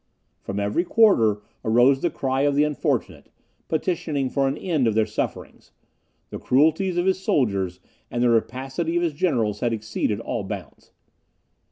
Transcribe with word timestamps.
From 0.41 0.59
every 0.59 0.83
quarter 0.83 1.41
arose 1.63 2.01
the 2.01 2.09
cry 2.09 2.41
of 2.41 2.55
the 2.55 2.63
unfortunate, 2.63 3.29
petitioning 3.67 4.31
for 4.31 4.47
an 4.47 4.57
end 4.57 4.87
of 4.87 4.95
their 4.95 5.05
sufferings; 5.05 5.73
the 6.31 6.39
cruelties 6.39 6.97
of 6.97 7.05
his 7.05 7.19
soldiers, 7.21 7.79
and 8.09 8.23
the 8.23 8.29
rapacity 8.31 8.97
of 8.97 9.03
his 9.03 9.13
generals, 9.13 9.59
had 9.59 9.73
exceeded 9.73 10.19
all 10.19 10.43
bounds. 10.43 10.91